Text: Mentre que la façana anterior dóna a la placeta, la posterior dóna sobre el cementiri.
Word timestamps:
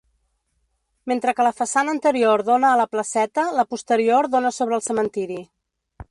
Mentre 1.11 1.33
que 1.39 1.43
la 1.47 1.51
façana 1.57 1.93
anterior 1.97 2.43
dóna 2.47 2.71
a 2.71 2.79
la 2.81 2.87
placeta, 2.95 3.43
la 3.59 3.65
posterior 3.75 4.29
dóna 4.37 4.53
sobre 4.61 4.77
el 4.79 4.85
cementiri. 4.87 5.39